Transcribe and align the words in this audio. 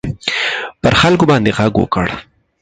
پر 0.83 0.93
خلکو 1.01 1.25
باندي 1.29 1.51
ږغ 1.57 1.73
وکړ. 1.79 2.05